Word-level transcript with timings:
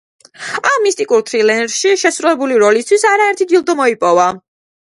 ამ 0.69 0.79
მისტიკურ 0.85 1.21
თრილერში 1.27 1.93
შესრულებული 2.05 2.59
როლისთვის 2.65 3.07
არაერთი 3.13 3.51
ჯილდო 3.55 3.77
მოიპოვა. 3.85 4.31